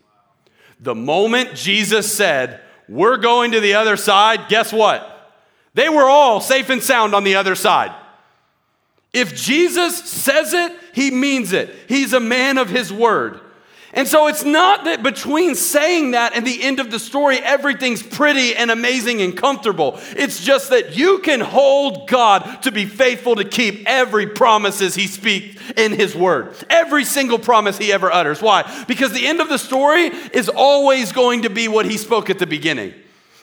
[0.80, 5.38] The moment Jesus said, We're going to the other side, guess what?
[5.76, 7.94] They were all safe and sound on the other side.
[9.14, 11.76] If Jesus says it, he means it.
[11.88, 13.42] He's a man of his word.
[13.94, 18.04] And so it's not that between saying that and the end of the story, everything's
[18.04, 20.00] pretty and amazing and comfortable.
[20.12, 25.08] It's just that you can hold God to be faithful to keep every promises he
[25.08, 26.56] speaks in his word.
[26.70, 28.42] Every single promise he ever utters.
[28.42, 28.86] Why?
[28.88, 32.38] Because the end of the story is always going to be what he spoke at
[32.38, 32.94] the beginning.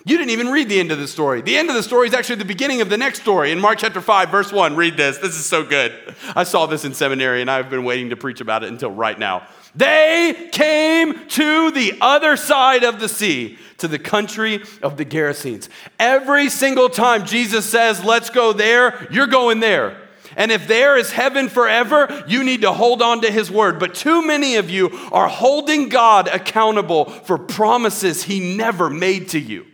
[0.06, 1.42] You didn't even read the end of the story.
[1.42, 3.78] The end of the story is actually the beginning of the next story in Mark
[3.78, 4.76] chapter 5, verse 1.
[4.76, 5.18] Read this.
[5.18, 5.92] This is so good.
[6.36, 9.18] I saw this in seminary and I've been waiting to preach about it until right
[9.18, 9.48] now.
[9.74, 15.68] They came to the other side of the sea, to the country of the Gerasenes.
[15.98, 20.00] Every single time Jesus says, Let's go there, you're going there.
[20.36, 23.80] And if there is heaven forever, you need to hold on to his word.
[23.80, 29.40] But too many of you are holding God accountable for promises he never made to
[29.40, 29.66] you.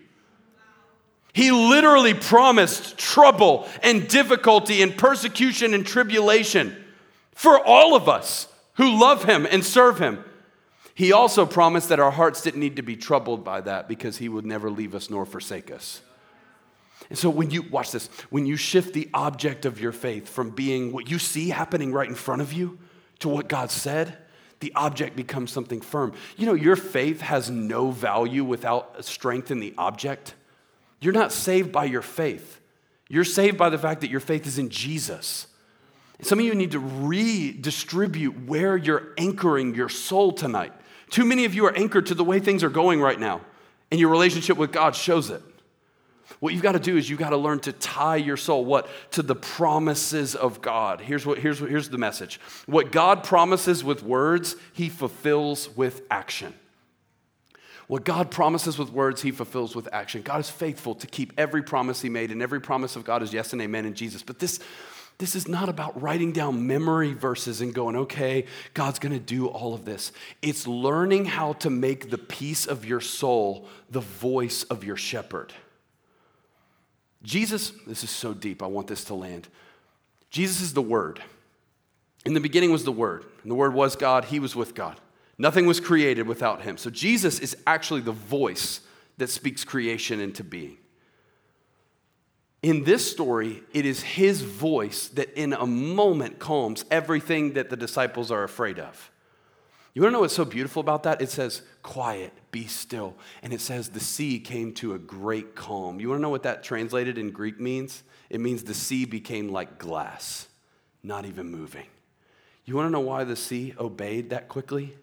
[1.32, 6.76] He literally promised trouble and difficulty and persecution and tribulation
[7.32, 10.22] for all of us who love him and serve him.
[10.94, 14.28] He also promised that our hearts didn't need to be troubled by that because he
[14.28, 16.02] would never leave us nor forsake us.
[17.08, 20.50] And so when you watch this, when you shift the object of your faith from
[20.50, 22.78] being what you see happening right in front of you
[23.20, 24.16] to what God said,
[24.60, 26.12] the object becomes something firm.
[26.36, 30.34] You know, your faith has no value without strength in the object.
[31.02, 32.60] You're not saved by your faith.
[33.08, 35.48] You're saved by the fact that your faith is in Jesus.
[36.22, 40.72] Some of you need to redistribute where you're anchoring your soul tonight.
[41.10, 43.40] Too many of you are anchored to the way things are going right now,
[43.90, 45.42] and your relationship with God shows it.
[46.38, 48.88] What you've got to do is you've got to learn to tie your soul what
[49.10, 51.00] to the promises of God.
[51.00, 52.40] Here's what here's what, here's the message.
[52.66, 56.54] What God promises with words, he fulfills with action.
[57.92, 60.22] What God promises with words, He fulfills with action.
[60.22, 63.35] God is faithful to keep every promise He made, and every promise of God is
[63.35, 64.22] yes and amen in Jesus.
[64.22, 64.61] But this,
[65.18, 69.74] this is not about writing down memory verses and going, okay, God's gonna do all
[69.74, 70.11] of this.
[70.40, 75.52] It's learning how to make the peace of your soul the voice of your shepherd.
[77.22, 79.48] Jesus, this is so deep, I want this to land.
[80.31, 81.20] Jesus is the Word.
[82.24, 84.98] In the beginning was the Word, and the Word was God, He was with God.
[85.42, 86.76] Nothing was created without him.
[86.76, 88.81] So Jesus is actually the voice
[89.18, 90.76] that speaks creation into being.
[92.62, 97.76] In this story, it is his voice that in a moment calms everything that the
[97.76, 99.11] disciples are afraid of.
[99.94, 101.20] You wanna know what's so beautiful about that?
[101.20, 103.16] It says, quiet, be still.
[103.42, 105.98] And it says, the sea came to a great calm.
[105.98, 108.05] You wanna know what that translated in Greek means?
[108.31, 110.46] It means the sea became like glass,
[111.02, 111.87] not even moving.
[112.64, 114.94] You wanna know why the sea obeyed that quickly?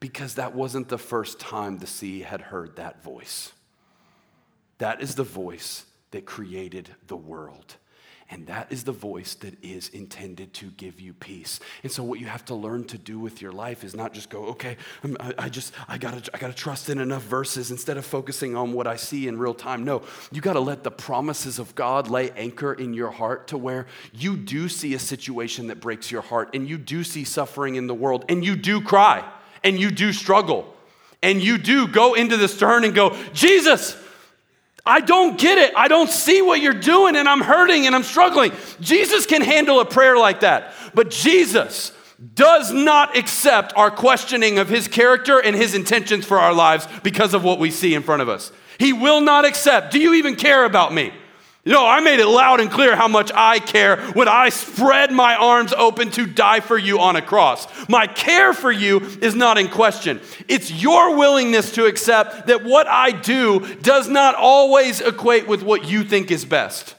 [0.00, 3.52] Because that wasn't the first time the sea had heard that voice.
[4.78, 7.76] That is the voice that created the world.
[8.32, 11.58] And that is the voice that is intended to give you peace.
[11.82, 14.30] And so, what you have to learn to do with your life is not just
[14.30, 14.76] go, okay,
[15.18, 18.72] I, I just, I gotta, I gotta trust in enough verses instead of focusing on
[18.72, 19.82] what I see in real time.
[19.82, 23.86] No, you gotta let the promises of God lay anchor in your heart to where
[24.12, 27.88] you do see a situation that breaks your heart and you do see suffering in
[27.88, 29.28] the world and you do cry
[29.62, 30.74] and you do struggle
[31.22, 33.96] and you do go into the stern and go, Jesus,
[34.86, 35.74] I don't get it.
[35.76, 38.52] I don't see what you're doing and I'm hurting and I'm struggling.
[38.80, 40.72] Jesus can handle a prayer like that.
[40.94, 41.92] But Jesus
[42.34, 47.34] does not accept our questioning of his character and his intentions for our lives because
[47.34, 48.52] of what we see in front of us.
[48.78, 51.12] He will not accept, do you even care about me?
[51.66, 55.34] Know, I made it loud and clear how much I care when I spread my
[55.36, 57.66] arms open to die for you on a cross.
[57.86, 60.20] My care for you is not in question.
[60.48, 65.84] It's your willingness to accept that what I do does not always equate with what
[65.86, 66.94] you think is best.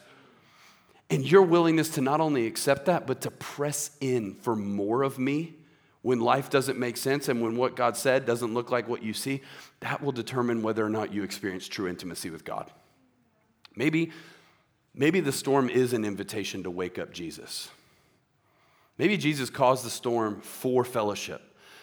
[1.09, 5.17] And your willingness to not only accept that, but to press in for more of
[5.17, 5.55] me
[6.03, 9.13] when life doesn't make sense and when what God said doesn't look like what you
[9.13, 9.41] see,
[9.81, 12.71] that will determine whether or not you experience true intimacy with God.
[13.75, 14.11] Maybe
[14.93, 17.69] Maybe the storm is an invitation to wake up Jesus.
[18.97, 21.41] Maybe Jesus caused the storm for fellowship.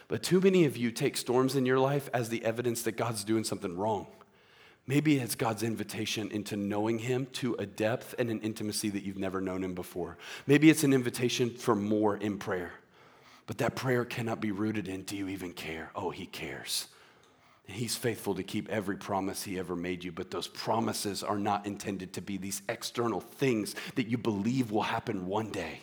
[0.09, 3.25] But too many of you take storms in your life as the evidence that God's
[3.25, 4.07] doing something wrong.
[4.87, 9.19] Maybe it's God's invitation into knowing Him to a depth and an intimacy that you've
[9.19, 10.17] never known Him before.
[10.47, 12.73] Maybe it's an invitation for more in prayer.
[13.47, 15.91] But that prayer cannot be rooted in, do you even care?
[15.95, 16.89] Oh, He cares.
[17.71, 21.67] He's faithful to keep every promise he ever made you, but those promises are not
[21.67, 25.81] intended to be these external things that you believe will happen one day.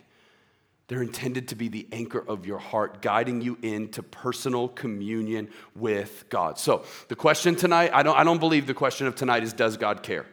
[0.88, 6.26] They're intended to be the anchor of your heart, guiding you into personal communion with
[6.30, 6.58] God.
[6.58, 9.78] So, the question tonight, I don't, I don't believe the question of tonight is Does
[9.78, 10.26] God care?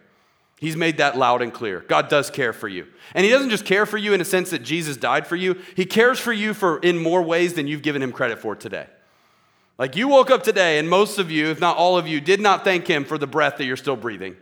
[0.58, 1.80] He's made that loud and clear.
[1.80, 2.86] God does care for you.
[3.14, 5.60] And He doesn't just care for you in a sense that Jesus died for you,
[5.76, 8.86] He cares for you for, in more ways than you've given Him credit for today.
[9.78, 12.40] Like you woke up today, and most of you, if not all of you, did
[12.40, 14.36] not thank Him for the breath that you're still breathing.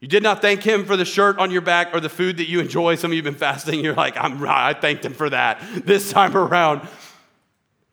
[0.00, 2.48] You did not thank Him for the shirt on your back or the food that
[2.48, 2.96] you enjoy.
[2.96, 3.80] Some of you have been fasting.
[3.80, 6.86] You're like, I'm, I thanked Him for that this time around.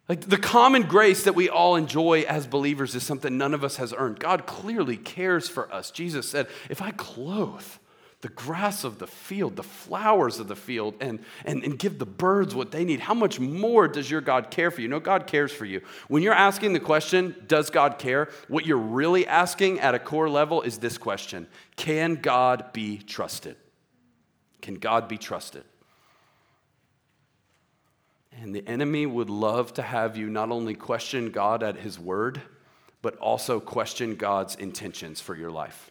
[0.09, 3.75] Like the common grace that we all enjoy as believers is something none of us
[3.75, 4.19] has earned.
[4.19, 5.91] God clearly cares for us.
[5.91, 7.63] Jesus said, If I clothe
[8.21, 12.05] the grass of the field, the flowers of the field, and, and, and give the
[12.05, 12.99] birds what they need.
[12.99, 14.89] How much more does your God care for you?
[14.89, 15.81] No, God cares for you.
[16.09, 18.29] When you're asking the question, does God care?
[18.49, 23.55] What you're really asking at a core level is this question Can God be trusted?
[24.61, 25.63] Can God be trusted?
[28.41, 32.41] And the enemy would love to have you not only question God at his word,
[33.01, 35.88] but also question God's intentions for your life.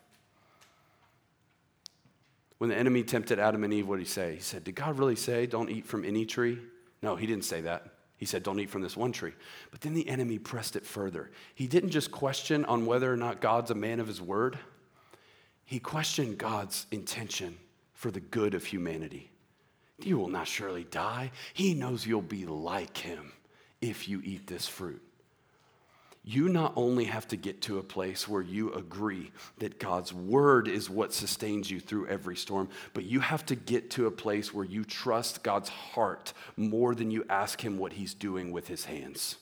[2.59, 4.35] When the enemy tempted Adam and Eve, what did he say?
[4.35, 6.59] He said, Did God really say, don't eat from any tree?
[7.03, 7.87] No, he didn't say that.
[8.17, 9.33] He said, Don't eat from this one tree.
[9.71, 11.31] But then the enemy pressed it further.
[11.55, 14.59] He didn't just question on whether or not God's a man of his word,
[15.65, 17.59] he questioned God's intention
[17.93, 19.31] for the good of humanity.
[20.01, 21.31] You will not surely die.
[21.53, 23.33] He knows you'll be like him
[23.81, 25.03] if you eat this fruit
[26.29, 30.69] you not only have to get to a place where you agree that God's word
[30.69, 34.53] is what sustains you through every storm, but you have to get to a place
[34.53, 38.85] where you trust God's heart more than you ask Him what He's doing with His
[38.85, 39.37] hands.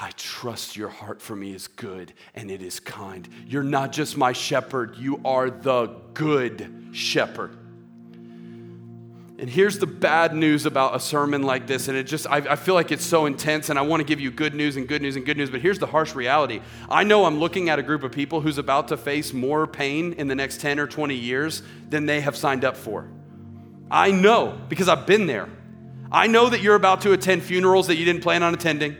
[0.00, 3.28] I trust your heart for me is good and it is kind.
[3.46, 7.59] You're not just my shepherd, you are the good shepherd.
[9.40, 12.56] And here's the bad news about a sermon like this, and it just, I, I,
[12.56, 15.00] feel like it's so intense, and I want to give you good news and good
[15.00, 16.60] news and good news, but here's the harsh reality.
[16.90, 20.12] I know I'm looking at a group of people who's about to face more pain
[20.12, 23.08] in the next 10 or 20 years than they have signed up for.
[23.90, 25.48] I know because I've been there.
[26.12, 28.94] I know that you're about to attend funerals that you didn't plan on attending.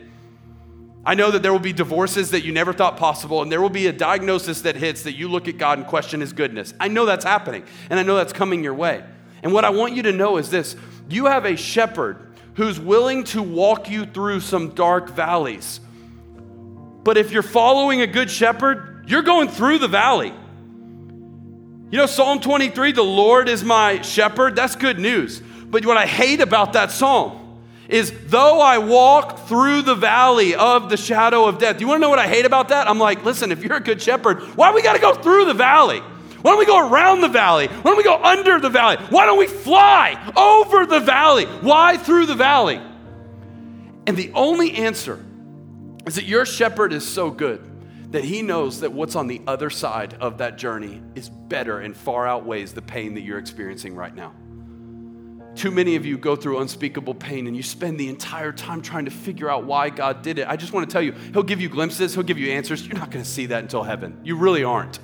[1.05, 3.69] I know that there will be divorces that you never thought possible, and there will
[3.69, 6.73] be a diagnosis that hits that you look at God and question his goodness.
[6.81, 9.05] I know that's happening, and I know that's coming your way.
[9.43, 10.77] And what I want you to know is this
[11.09, 12.19] you have a shepherd
[12.55, 15.81] who's willing to walk you through some dark valleys.
[17.03, 20.33] But if you're following a good shepherd, you're going through the valley.
[21.91, 25.41] You know, Psalm 23, the Lord is my shepherd, that's good news.
[25.41, 30.91] But what I hate about that psalm is though I walk through the valley of
[30.91, 31.81] the shadow of death.
[31.81, 32.89] You wanna know what I hate about that?
[32.89, 36.03] I'm like, listen, if you're a good shepherd, why we gotta go through the valley?
[36.43, 37.67] Why don't we go around the valley?
[37.69, 38.97] Why don't we go under the valley?
[39.11, 41.45] Why don't we fly over the valley?
[41.45, 42.81] Why through the valley?
[44.07, 45.25] And the only answer
[46.07, 47.67] is that your shepherd is so good
[48.13, 51.97] that he knows that what's on the other side of that journey is better and
[51.97, 54.33] far outweighs the pain that you're experiencing right now.
[55.55, 59.05] Too many of you go through unspeakable pain and you spend the entire time trying
[59.05, 60.49] to figure out why God did it.
[60.49, 62.87] I just want to tell you, He'll give you glimpses, He'll give you answers.
[62.87, 64.19] You're not going to see that until heaven.
[64.25, 65.01] You really aren't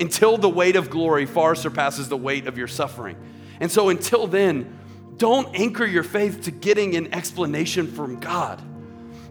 [0.00, 3.16] until the weight of glory far surpasses the weight of your suffering.
[3.60, 4.78] And so until then,
[5.18, 8.62] don't anchor your faith to getting an explanation from God.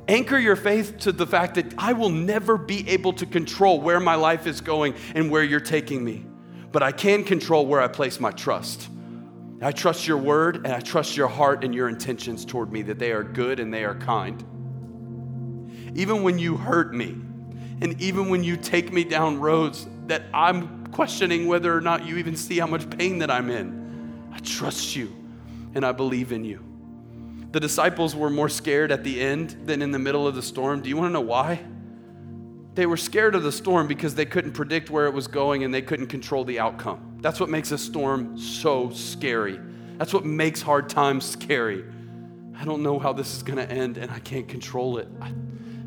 [0.07, 3.99] Anchor your faith to the fact that I will never be able to control where
[3.99, 6.25] my life is going and where you're taking me,
[6.71, 8.89] but I can control where I place my trust.
[9.61, 12.97] I trust your word and I trust your heart and your intentions toward me that
[12.97, 14.43] they are good and they are kind.
[15.95, 17.17] Even when you hurt me,
[17.81, 22.17] and even when you take me down roads that I'm questioning whether or not you
[22.17, 24.29] even see how much pain that I'm in.
[24.31, 25.15] I trust you
[25.73, 26.63] and I believe in you.
[27.51, 30.81] The disciples were more scared at the end than in the middle of the storm.
[30.81, 31.63] Do you want to know why?
[32.75, 35.73] They were scared of the storm because they couldn't predict where it was going and
[35.73, 37.17] they couldn't control the outcome.
[37.21, 39.59] That's what makes a storm so scary.
[39.97, 41.83] That's what makes hard times scary.
[42.55, 45.07] I don't know how this is going to end and I can't control it.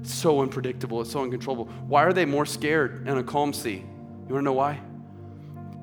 [0.00, 1.00] it's so unpredictable.
[1.00, 1.66] It's so uncontrollable.
[1.86, 3.84] Why are they more scared in a calm sea?
[4.28, 4.80] You want to know why?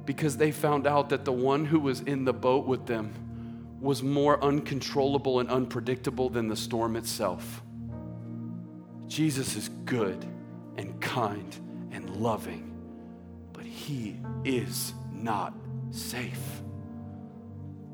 [0.06, 3.14] Because they found out that the one who was in the boat with them
[3.80, 7.62] was more uncontrollable and unpredictable than the storm itself.
[9.08, 10.26] Jesus is good
[10.78, 11.56] and kind
[11.92, 12.76] and loving,
[13.54, 15.54] but he is not
[15.92, 16.62] safe.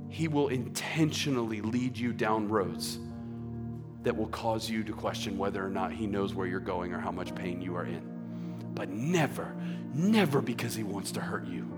[0.10, 3.00] He will intentionally lead you down roads
[4.04, 7.00] that will cause you to question whether or not He knows where you're going or
[7.00, 8.15] how much pain you are in.
[8.76, 9.56] But never,
[9.94, 11.76] never because He wants to hurt you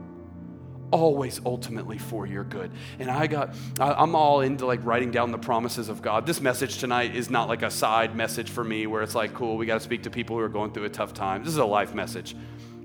[0.92, 2.72] always ultimately for your good.
[3.00, 6.26] And I got, I'm all into like writing down the promises of God.
[6.26, 9.58] This message tonight is not like a side message for me where it's like, cool,
[9.58, 11.44] we got to speak to people who are going through a tough time.
[11.44, 12.36] This is a life message.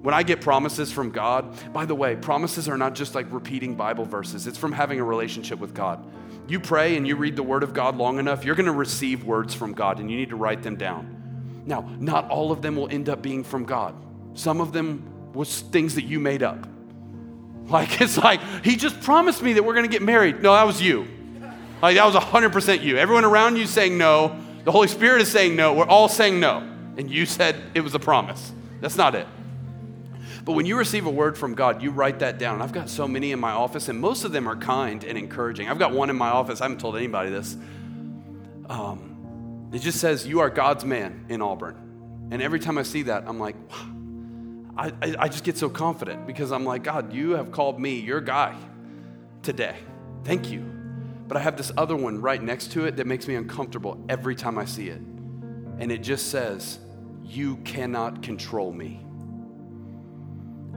[0.01, 3.77] When I get promises from God, by the way, promises are not just like repeating
[3.77, 6.05] Bible verses, it's from having a relationship with God.
[6.49, 9.23] You pray and you read the Word of God long enough, you're going to receive
[9.23, 11.22] words from God and you need to write them down.
[11.65, 13.95] Now, not all of them will end up being from God,
[14.35, 16.67] some of them was things that you made up.
[17.67, 20.43] Like, it's like, he just promised me that we're to get married.
[20.43, 21.07] No, that was you.
[21.81, 22.97] Like, that was 100% you.
[22.97, 24.39] Everyone around you saying no.
[24.65, 25.75] The Holy Spirit is saying no.
[25.75, 26.59] We're all saying no.
[26.97, 28.53] And you said it was a promise.
[28.81, 29.27] That's not it.
[30.45, 32.63] But when you receive a word from God, you write that down.
[32.63, 35.69] I've got so many in my office, and most of them are kind and encouraging.
[35.69, 36.61] I've got one in my office.
[36.61, 37.57] I haven't told anybody this.
[38.69, 39.12] Um,
[39.73, 42.29] it just says, You are God's man in Auburn.
[42.31, 43.57] And every time I see that, I'm like,
[44.77, 48.01] I, I, I just get so confident because I'm like, God, you have called me
[48.01, 48.57] your guy
[49.43, 49.77] today.
[50.25, 50.61] Thank you.
[51.29, 54.35] But I have this other one right next to it that makes me uncomfortable every
[54.35, 55.01] time I see it.
[55.79, 56.79] And it just says,
[57.23, 59.05] You cannot control me.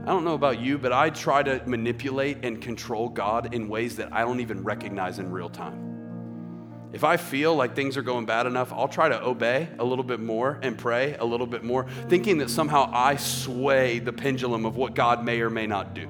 [0.02, 3.96] I don't know about you, but I try to manipulate and control God in ways
[3.96, 5.95] that I don't even recognize in real time.
[6.96, 10.02] If I feel like things are going bad enough, I'll try to obey a little
[10.02, 14.64] bit more and pray a little bit more, thinking that somehow I sway the pendulum
[14.64, 16.08] of what God may or may not do.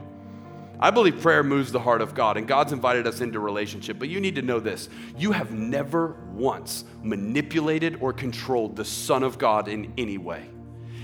[0.79, 3.99] I believe prayer moves the heart of God, and God's invited us into relationship.
[3.99, 9.25] But you need to know this you have never once manipulated or controlled the Son
[9.25, 10.49] of God in any way.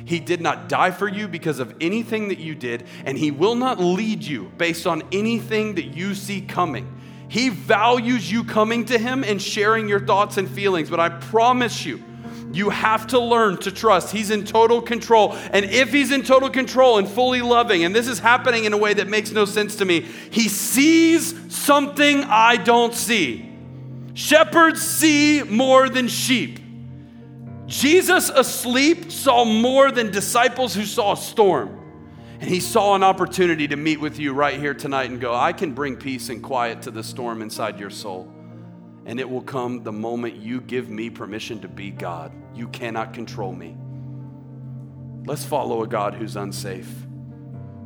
[0.04, 3.56] He did not die for you because of anything that you did, and He will
[3.56, 7.01] not lead you based on anything that you see coming.
[7.32, 11.82] He values you coming to Him and sharing your thoughts and feelings, but I promise
[11.82, 12.04] you,
[12.52, 14.12] you have to learn to trust.
[14.12, 15.32] He's in total control.
[15.50, 18.76] And if He's in total control and fully loving, and this is happening in a
[18.76, 23.50] way that makes no sense to me, He sees something I don't see.
[24.12, 26.60] Shepherds see more than sheep.
[27.64, 31.81] Jesus asleep saw more than disciples who saw a storm.
[32.42, 35.52] And he saw an opportunity to meet with you right here tonight and go, I
[35.52, 38.28] can bring peace and quiet to the storm inside your soul.
[39.06, 42.32] And it will come the moment you give me permission to be God.
[42.52, 43.76] You cannot control me.
[45.24, 46.92] Let's follow a God who's unsafe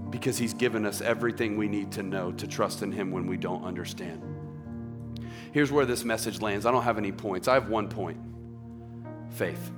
[0.08, 3.36] because he's given us everything we need to know to trust in him when we
[3.36, 4.22] don't understand.
[5.52, 6.64] Here's where this message lands.
[6.64, 8.18] I don't have any points, I have one point
[9.32, 9.70] faith.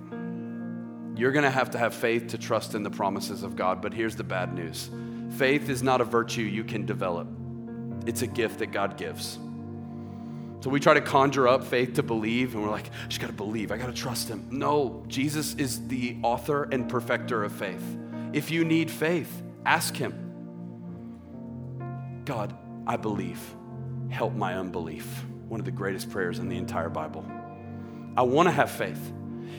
[1.18, 3.92] You're going to have to have faith to trust in the promises of God, but
[3.92, 4.88] here's the bad news
[5.36, 7.26] faith is not a virtue you can develop,
[8.06, 9.36] it's a gift that God gives.
[10.60, 13.26] So we try to conjure up faith to believe, and we're like, I just got
[13.26, 14.46] to believe, I got to trust Him.
[14.50, 17.82] No, Jesus is the author and perfecter of faith.
[18.32, 20.24] If you need faith, ask Him
[22.24, 22.54] God,
[22.86, 23.40] I believe.
[24.10, 25.24] Help my unbelief.
[25.48, 27.26] One of the greatest prayers in the entire Bible.
[28.16, 29.12] I want to have faith.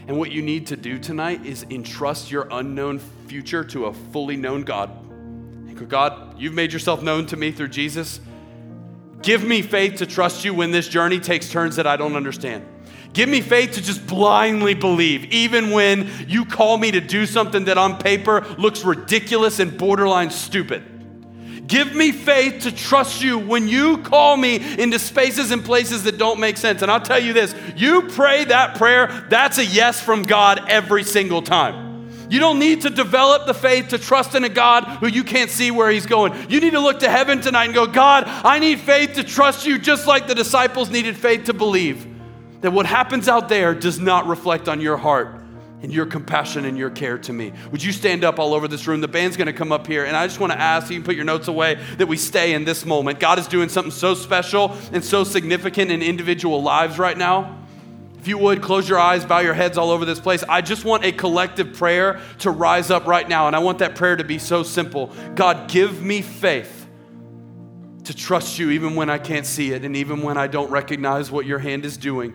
[0.07, 4.35] And what you need to do tonight is entrust your unknown future to a fully
[4.35, 4.89] known God.
[5.87, 8.19] God, you've made yourself known to me through Jesus.
[9.21, 12.65] Give me faith to trust you when this journey takes turns that I don't understand.
[13.13, 17.65] Give me faith to just blindly believe, even when you call me to do something
[17.65, 20.98] that on paper looks ridiculous and borderline stupid.
[21.69, 26.17] Give me faith to trust you when you call me into spaces and places that
[26.17, 26.81] don't make sense.
[26.81, 31.03] And I'll tell you this you pray that prayer, that's a yes from God every
[31.03, 32.09] single time.
[32.27, 35.51] You don't need to develop the faith to trust in a God who you can't
[35.51, 36.33] see where he's going.
[36.49, 39.65] You need to look to heaven tonight and go, God, I need faith to trust
[39.65, 42.07] you just like the disciples needed faith to believe
[42.61, 45.38] that what happens out there does not reflect on your heart
[45.81, 47.53] and your compassion and your care to me.
[47.71, 49.01] Would you stand up all over this room?
[49.01, 51.25] The band's gonna come up here, and I just wanna ask you can put your
[51.25, 53.19] notes away that we stay in this moment.
[53.19, 57.57] God is doing something so special and so significant in individual lives right now.
[58.19, 60.43] If you would, close your eyes, bow your heads all over this place.
[60.49, 63.95] I just want a collective prayer to rise up right now, and I want that
[63.95, 66.87] prayer to be so simple God, give me faith
[68.03, 71.31] to trust you even when I can't see it and even when I don't recognize
[71.31, 72.33] what your hand is doing.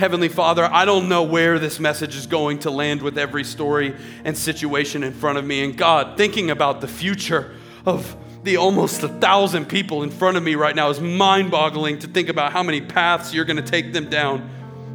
[0.00, 3.94] Heavenly Father, I don't know where this message is going to land with every story
[4.24, 5.62] and situation in front of me.
[5.62, 10.42] And God, thinking about the future of the almost a thousand people in front of
[10.42, 13.62] me right now is mind boggling to think about how many paths you're going to
[13.62, 14.40] take them down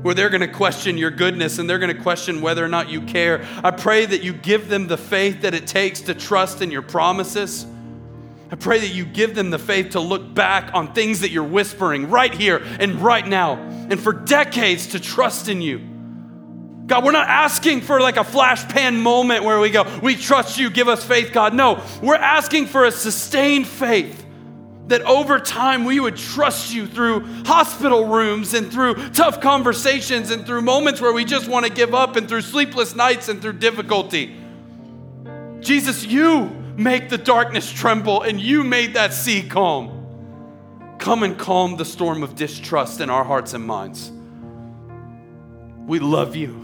[0.02, 2.90] where they're going to question your goodness and they're going to question whether or not
[2.90, 3.46] you care.
[3.64, 6.82] I pray that you give them the faith that it takes to trust in your
[6.82, 7.68] promises.
[8.56, 11.44] I pray that you give them the faith to look back on things that you're
[11.44, 15.80] whispering right here and right now, and for decades to trust in you.
[16.86, 20.58] God, we're not asking for like a flash pan moment where we go, we trust
[20.58, 21.54] you, give us faith, God.
[21.54, 24.26] No, we're asking for a sustained faith
[24.88, 30.46] that over time we would trust you through hospital rooms and through tough conversations and
[30.46, 33.52] through moments where we just want to give up and through sleepless nights and through
[33.52, 34.34] difficulty.
[35.60, 39.92] Jesus, you make the darkness tremble, and you made that sea calm.
[40.98, 44.12] Come and calm the storm of distrust in our hearts and minds.
[45.86, 46.62] We love you.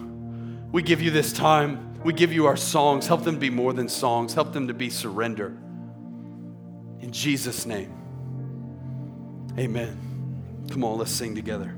[0.71, 2.01] We give you this time.
[2.03, 3.07] We give you our songs.
[3.07, 5.55] Help them be more than songs, help them to be surrender.
[6.99, 7.93] In Jesus' name,
[9.57, 10.65] amen.
[10.69, 11.75] Come on, let's sing together.